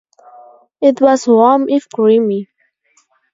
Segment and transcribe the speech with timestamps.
[0.81, 2.49] It was warm, if grimy.